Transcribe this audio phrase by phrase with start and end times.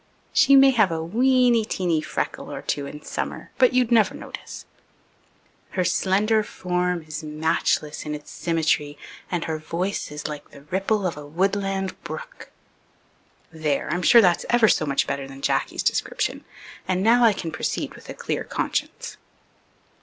[0.33, 4.65] (She may have a weeny teeny freckle or two in summer, but you'd never notice.)
[5.77, 8.97] Her slender form is matchless in its symmetry
[9.29, 12.49] and her voice is like the ripple of a woodland brook.
[13.51, 16.45] There, I'm sure that's ever so much better than Jacky's description,
[16.87, 19.17] and now I can proceed with a clear conscience.